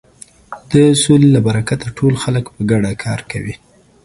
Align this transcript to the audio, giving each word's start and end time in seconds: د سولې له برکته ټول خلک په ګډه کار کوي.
د 0.71 0.73
سولې 1.03 1.27
له 1.35 1.39
برکته 1.47 1.87
ټول 1.97 2.13
خلک 2.23 2.45
په 2.55 2.61
ګډه 2.71 2.91
کار 3.03 3.19
کوي. 3.31 3.55